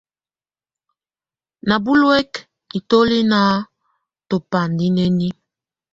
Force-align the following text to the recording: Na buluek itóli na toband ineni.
Na 1.67 1.75
buluek 1.83 2.31
itóli 2.79 3.19
na 3.31 3.41
toband 4.29 4.77
ineni. 4.87 5.29